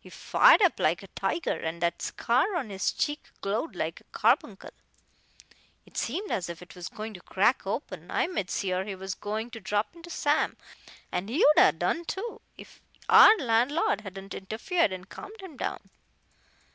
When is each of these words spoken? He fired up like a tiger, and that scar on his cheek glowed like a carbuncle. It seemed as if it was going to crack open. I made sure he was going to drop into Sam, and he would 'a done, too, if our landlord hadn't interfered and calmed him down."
He 0.00 0.08
fired 0.08 0.62
up 0.62 0.80
like 0.80 1.02
a 1.02 1.08
tiger, 1.08 1.52
and 1.60 1.82
that 1.82 2.00
scar 2.00 2.56
on 2.56 2.70
his 2.70 2.90
cheek 2.90 3.28
glowed 3.42 3.76
like 3.76 4.00
a 4.00 4.04
carbuncle. 4.12 4.70
It 5.84 5.98
seemed 5.98 6.30
as 6.30 6.48
if 6.48 6.62
it 6.62 6.74
was 6.74 6.88
going 6.88 7.12
to 7.12 7.20
crack 7.20 7.66
open. 7.66 8.10
I 8.10 8.28
made 8.28 8.48
sure 8.50 8.82
he 8.84 8.94
was 8.94 9.14
going 9.14 9.50
to 9.50 9.60
drop 9.60 9.94
into 9.94 10.08
Sam, 10.08 10.56
and 11.12 11.28
he 11.28 11.44
would 11.54 11.62
'a 11.62 11.72
done, 11.72 12.06
too, 12.06 12.40
if 12.56 12.80
our 13.10 13.36
landlord 13.36 14.00
hadn't 14.00 14.32
interfered 14.32 14.90
and 14.90 15.06
calmed 15.06 15.42
him 15.42 15.58
down." 15.58 15.90